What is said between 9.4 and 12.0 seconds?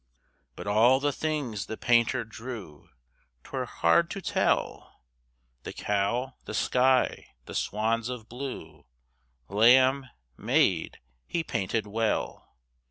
Lamb, maid, he painted